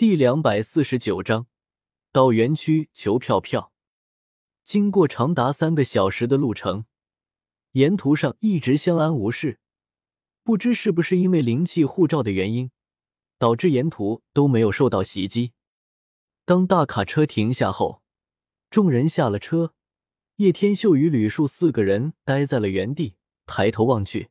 [0.00, 1.46] 第两百四十九章，
[2.10, 3.70] 到园区求票票。
[4.64, 6.86] 经过长达三个小时的路程，
[7.72, 9.60] 沿途上一直相安无事。
[10.42, 12.70] 不知是不是因为灵气护照的原因，
[13.36, 15.52] 导致沿途都没有受到袭击。
[16.46, 18.00] 当大卡车停下后，
[18.70, 19.74] 众人下了车，
[20.36, 24.30] 叶天秀与吕树四个人待在了原地，抬头望去，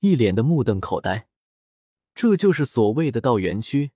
[0.00, 1.28] 一脸的目瞪口呆。
[2.16, 3.92] 这就是所谓的到园区。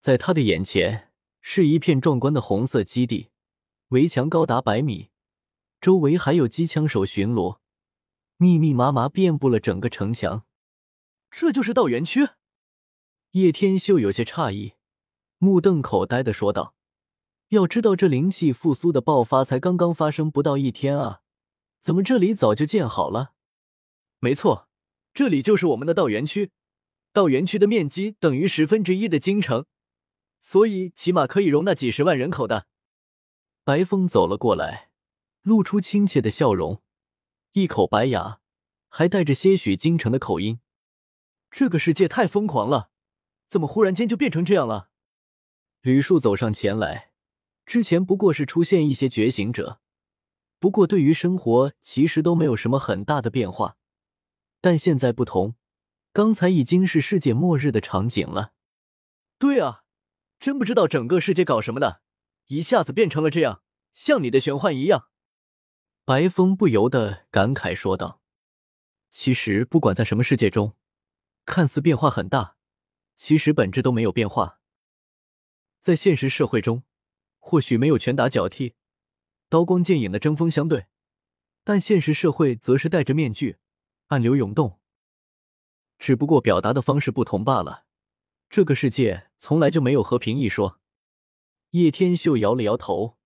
[0.00, 1.10] 在他的眼前
[1.40, 3.30] 是一片壮观的红色基地，
[3.88, 5.10] 围墙高达百米，
[5.80, 7.58] 周围还有机枪手巡逻，
[8.36, 10.44] 密密麻麻遍布了整个城墙。
[11.30, 12.28] 这就是道园区？
[13.32, 14.74] 叶天秀有些诧异，
[15.38, 16.74] 目瞪口呆的说道
[17.50, 21.20] ：“要知道，这灵气复苏的爆发才刚刚发生不到一天啊，
[21.80, 23.32] 怎么这里早就建好了？”
[24.20, 24.68] 没错，
[25.12, 26.50] 这里就是我们的道园区。
[27.12, 29.66] 道园区的面积等于十分之一的京城。
[30.40, 32.66] 所以，起码可以容纳几十万人口的。
[33.64, 34.90] 白风走了过来，
[35.42, 36.82] 露出亲切的笑容，
[37.52, 38.40] 一口白牙，
[38.88, 40.60] 还带着些许京城的口音。
[41.50, 42.90] 这个世界太疯狂了，
[43.48, 44.90] 怎么忽然间就变成这样了？
[45.82, 47.12] 吕树走上前来，
[47.66, 49.80] 之前不过是出现一些觉醒者，
[50.58, 53.76] 不过对于生活其实都没有什么很大的变化。
[54.60, 55.56] 但现在不同，
[56.12, 58.52] 刚才已经是世界末日的场景了。
[59.38, 59.84] 对啊。
[60.38, 62.02] 真不知道整个世界搞什么的，
[62.46, 65.08] 一下子变成了这样，像你的玄幻一样。
[66.04, 68.22] 白风不由得感慨说道
[69.10, 70.76] ：“其实不管在什么世界中，
[71.44, 72.56] 看似变化很大，
[73.16, 74.60] 其实本质都没有变化。
[75.80, 76.84] 在现实社会中，
[77.38, 78.74] 或许没有拳打脚踢、
[79.48, 80.86] 刀光剑影的针锋相对，
[81.64, 83.58] 但现实社会则是戴着面具，
[84.06, 84.80] 暗流涌动，
[85.98, 87.86] 只不过表达的方式不同罢了。”
[88.48, 90.80] 这个世界从来就没有和平一说。
[91.70, 93.18] 叶天秀摇了摇头，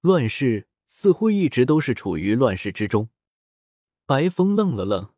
[0.00, 3.10] 乱世似乎一直都是处于乱世之中。
[4.06, 5.10] 白风愣了愣，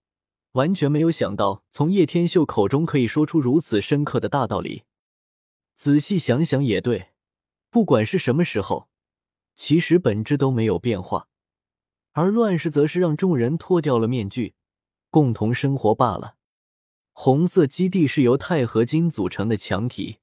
[0.52, 4.82] 完全没有想到从叶天秀口中可以说出如此深刻的大道理。
[5.74, 7.12] 仔细想想也对，
[7.70, 8.88] 不管是什么时候，
[9.54, 11.28] 其实本质都没有变化，
[12.12, 14.54] 而乱世则是让众人脱掉了面具，
[15.08, 16.36] 共同生活罢了。
[17.12, 20.18] 红色基地是由钛合金组成的墙体，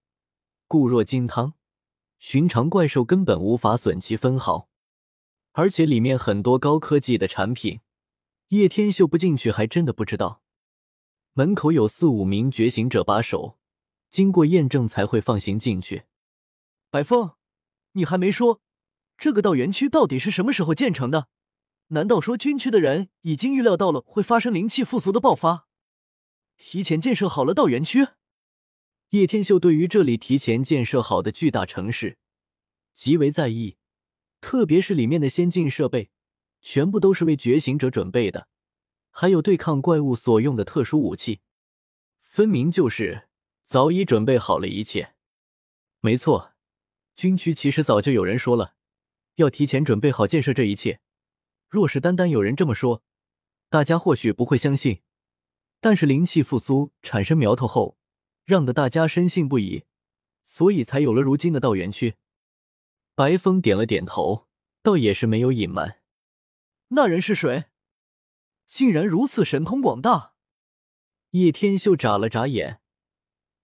[0.68, 1.54] 固若金汤，
[2.18, 4.68] 寻常怪兽根本无法损其分毫。
[5.52, 7.82] 而且里面很多高科技的产品，
[8.50, 10.42] 叶天秀不进去还真的不知道。
[11.34, 13.58] 门口有四五名觉醒者把守，
[14.10, 16.04] 经过验证才会放行进去。
[16.90, 17.36] 白风，
[17.94, 18.62] 你还没说，
[19.18, 21.28] 这个道园区到底是什么时候建成的？
[21.90, 25.69] 难道说军区的人已经预料到了会发生灵气复苏的爆发？
[26.60, 28.06] 提前建设好了道园区，
[29.12, 32.18] 叶天秀对于这里提前建设好的巨大城市
[32.94, 33.78] 极为在意，
[34.42, 36.12] 特别是里面的先进设备，
[36.62, 38.50] 全部都是为觉醒者准备的，
[39.10, 41.40] 还有对抗怪物所用的特殊武器，
[42.22, 43.30] 分明就是
[43.64, 45.16] 早已准备好了一切。
[46.02, 46.52] 没错，
[47.16, 48.76] 军区其实早就有人说了，
[49.36, 51.00] 要提前准备好建设这一切。
[51.70, 53.02] 若是单单有人这么说，
[53.70, 55.02] 大家或许不会相信。
[55.82, 57.98] 但是灵气复苏产生苗头后，
[58.46, 59.86] 让得大家深信不疑，
[60.46, 62.16] 所以才有了如今的道元区。
[63.16, 64.48] 白风点了点头，
[64.82, 66.02] 倒也是没有隐瞒。
[66.90, 67.66] 那人是谁？
[68.66, 70.34] 竟然如此神通广大？
[71.32, 72.82] 叶天秀眨了眨眼，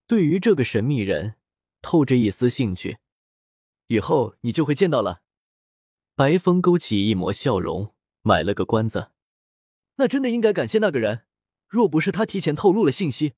[0.08, 1.36] 对于这个神秘人
[1.82, 3.00] 透着一丝兴趣。
[3.88, 5.22] 以后你就会见到了。
[6.16, 9.12] 白风勾起一抹笑容，买了个关子。
[9.96, 11.26] 那真的应该感谢那个人。
[11.68, 13.34] 若不是他提前透露了信息，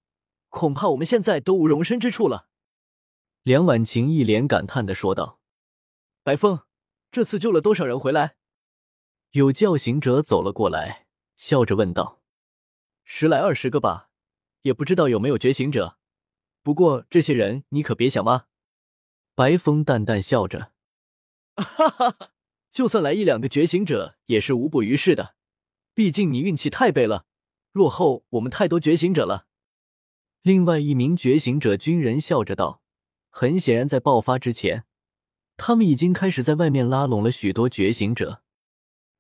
[0.50, 2.48] 恐怕我们现在都无容身之处了。
[3.44, 5.40] 梁婉晴一脸感叹的说道
[6.24, 6.62] ：“白风，
[7.12, 8.36] 这次救了多少人回来？”
[9.32, 12.22] 有叫醒者走了过来，笑着问道
[13.06, 14.10] ：“十来二十个吧，
[14.64, 15.98] 也不知道有没有觉醒者。
[16.64, 18.48] 不过这些人你可别想挖？”
[19.36, 20.72] 白风淡淡笑着
[21.56, 22.32] ：“哈哈哈，
[22.72, 25.36] 就算来一两个觉醒者也是无补于事的，
[25.94, 27.26] 毕竟你运气太背了。”
[27.72, 29.48] 落后我们太多觉醒者了。
[30.42, 32.82] 另外一名觉醒者军人笑着道
[33.30, 34.86] ：“很显然，在爆发之前，
[35.58, 38.42] 他们已经开始在外面拉拢了许多觉醒者。”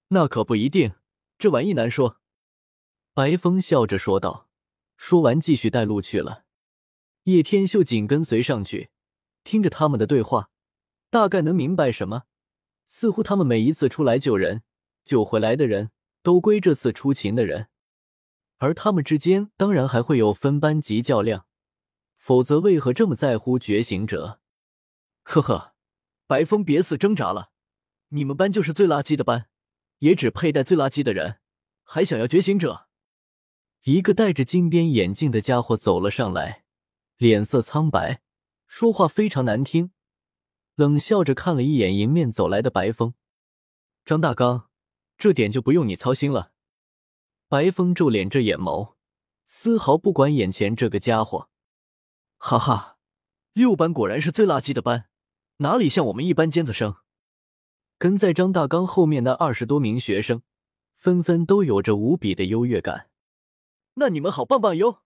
[0.09, 0.93] 那可不一定，
[1.37, 2.21] 这玩意难说。”
[3.13, 4.47] 白风笑着说道。
[4.95, 6.45] 说完，继续带路去了。
[7.23, 8.89] 叶天秀紧跟随上去，
[9.43, 10.49] 听着他们的对话，
[11.11, 12.23] 大概能明白什么。
[12.87, 14.63] 似乎他们每一次出来救人，
[15.05, 15.91] 救回来的人
[16.23, 17.67] 都归这次出勤的人。
[18.57, 21.45] 而他们之间当然还会有分班级较量，
[22.15, 24.39] 否则为何这么在乎觉醒者？
[25.23, 25.73] 呵呵，
[26.25, 27.51] 白风别死挣扎了，
[28.09, 29.49] 你们班就是最垃圾的班，
[29.99, 31.39] 也只佩戴最垃圾的人，
[31.83, 32.87] 还想要觉醒者？
[33.83, 36.63] 一个戴着金边眼镜的家伙走了上来，
[37.17, 38.21] 脸色苍白，
[38.65, 39.91] 说话非常难听，
[40.75, 43.13] 冷笑着看了一眼迎面走来的白风。
[44.03, 44.69] 张大刚，
[45.17, 46.51] 这点就不用你操心了。
[47.49, 48.95] 白风皱敛着眼眸，
[49.45, 51.49] 丝毫不管眼前这个家伙。
[52.37, 52.97] 哈哈，
[53.53, 55.07] 六班果然是最垃圾的班。
[55.59, 56.97] 哪里像我们一般尖子生？
[57.97, 60.41] 跟在张大刚后面的二十多名学生，
[60.97, 63.09] 纷纷都有着无比的优越感。
[63.93, 65.03] 那你们好棒棒哟！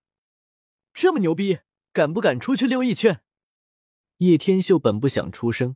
[0.95, 1.59] 这么牛逼，
[1.93, 3.21] 敢不敢出去溜一圈？
[4.17, 5.75] 叶天秀本不想出声，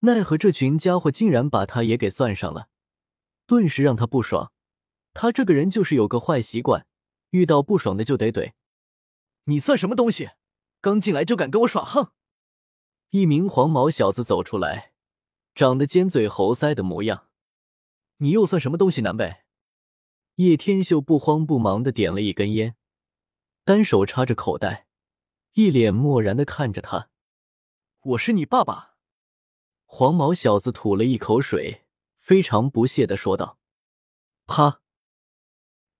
[0.00, 2.68] 奈何这群家伙竟然把他也给算上了，
[3.46, 4.50] 顿时让他不爽。
[5.14, 6.86] 他这个人就是有个坏习惯，
[7.30, 8.52] 遇到不爽的就得怼。
[9.44, 10.32] 你算什么东西？
[10.80, 12.12] 刚进来就敢跟我耍横？
[13.10, 14.92] 一名黄毛小子走出来，
[15.54, 17.28] 长得尖嘴猴腮的模样。
[18.18, 19.44] 你又算什么东西，南北？
[20.34, 22.76] 叶天秀不慌不忙的点了一根烟，
[23.64, 24.88] 单手插着口袋，
[25.52, 27.08] 一脸漠然的看着他。
[28.00, 28.96] 我是你爸爸。
[29.86, 33.58] 黄毛小子吐了一口水，非常不屑的说道
[34.46, 34.80] ：“啪！”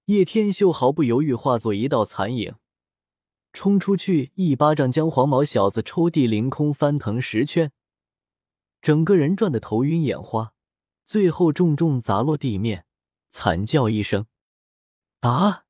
[0.07, 2.57] 叶天秀毫不犹豫化作一道残影。
[3.55, 7.73] 冲出去，一巴掌将黄毛小子抽地凌空翻腾十圈，
[8.83, 10.53] 整个人转得头晕眼花，
[11.07, 12.85] 最后重重砸落地面，
[13.31, 14.27] 惨叫一声
[15.21, 15.65] ：“啊！”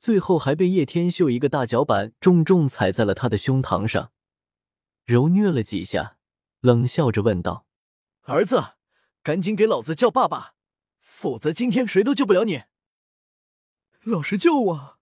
[0.00, 4.10] 最后还被叶天秀一个大脚板重重踩在了他的胸膛上，
[5.04, 6.16] 揉虐了几下，
[6.60, 7.66] 冷笑着问道
[8.24, 8.72] ：“儿子，
[9.22, 10.54] 赶紧给老子叫爸爸，
[11.00, 12.62] 否则今天谁都救不了你！
[14.04, 14.98] 老师救我！”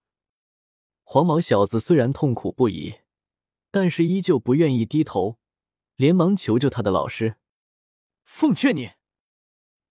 [1.05, 3.01] 黄毛小子虽然痛苦不已，
[3.71, 5.39] 但是依旧不愿意低头，
[5.97, 7.37] 连忙求救他的老师
[8.25, 8.93] ：“奉劝你！”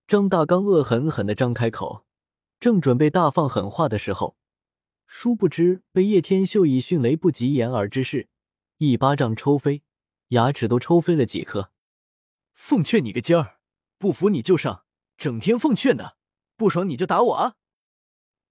[0.07, 2.05] 张大刚恶狠狠的张开口，
[2.59, 4.35] 正准备大放狠话的时候，
[5.05, 8.29] 殊不知被叶天秀以迅雷不及掩耳之势
[8.77, 9.83] 一巴掌抽飞，
[10.29, 11.71] 牙齿都抽飞了几颗。
[12.53, 13.59] 奉劝你个尖儿，
[13.97, 14.85] 不服你就上，
[15.17, 16.17] 整天奉劝的，
[16.55, 17.55] 不爽你就打我啊！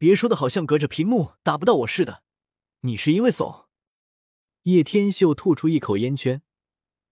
[0.01, 2.23] 别说的好像隔着屏幕打不到我似的。
[2.81, 3.67] 你是因为怂？
[4.63, 6.41] 叶天秀吐出一口烟圈，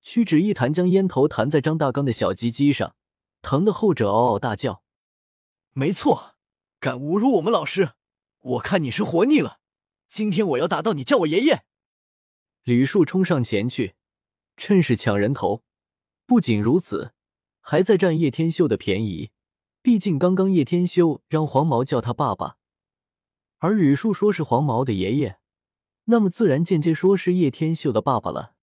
[0.00, 2.96] 屈指一弹，将烟头弹在张大刚的小鸡鸡上，
[3.42, 4.82] 疼的后者嗷嗷大叫。
[5.74, 6.36] 没错，
[6.80, 7.92] 敢侮辱我们老师，
[8.38, 9.60] 我看你是活腻了。
[10.06, 11.64] 今天我要打到你叫我爷爷！
[12.62, 13.96] 吕树冲上前去，
[14.56, 15.62] 趁势抢人头。
[16.24, 17.12] 不仅如此，
[17.60, 19.30] 还在占叶天秀的便宜。
[19.82, 22.56] 毕竟刚刚叶天秀让黄毛叫他爸爸，
[23.58, 25.38] 而吕树说是黄毛的爷爷。
[26.04, 28.57] 那么自然间接说是叶天秀的爸爸了。